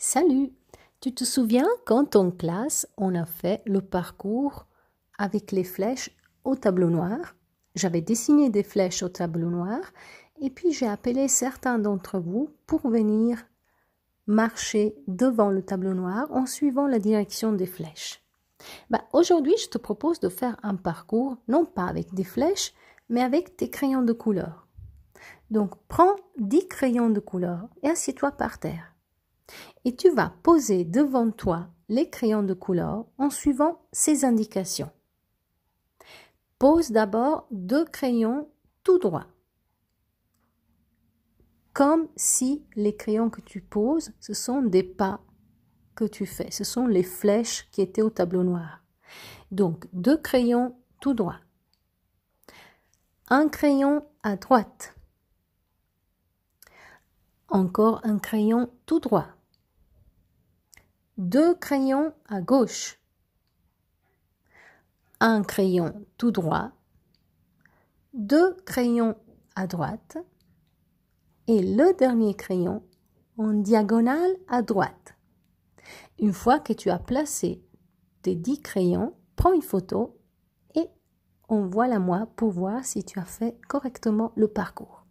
[0.00, 0.52] Salut
[1.00, 4.66] Tu te souviens quand en classe on a fait le parcours
[5.18, 7.34] avec les flèches au tableau noir?
[7.74, 9.80] J'avais dessiné des flèches au tableau noir
[10.40, 13.44] et puis j'ai appelé certains d'entre vous pour venir
[14.28, 18.22] marcher devant le tableau noir en suivant la direction des flèches.
[18.90, 22.72] Bah, Aujourd'hui, je te propose de faire un parcours, non pas avec des flèches,
[23.08, 24.68] mais avec tes crayons de couleur.
[25.50, 28.94] Donc, prends 10 crayons de couleur et assieds-toi par terre
[29.88, 34.90] et tu vas poser devant toi les crayons de couleur en suivant ces indications.
[36.58, 38.50] Pose d'abord deux crayons
[38.84, 39.24] tout droit,
[41.72, 45.22] comme si les crayons que tu poses, ce sont des pas
[45.94, 48.84] que tu fais, ce sont les flèches qui étaient au tableau noir.
[49.52, 51.38] Donc deux crayons tout droit,
[53.30, 54.94] un crayon à droite,
[57.48, 59.37] encore un crayon tout droit,
[61.18, 63.00] deux crayons à gauche,
[65.18, 66.70] un crayon tout droit,
[68.14, 69.16] deux crayons
[69.56, 70.16] à droite
[71.48, 72.84] et le dernier crayon
[73.36, 75.16] en diagonale à droite.
[76.20, 77.64] Une fois que tu as placé
[78.22, 80.20] tes dix crayons, prends une photo
[80.76, 80.88] et
[81.48, 85.04] envoie-la moi pour voir si tu as fait correctement le parcours.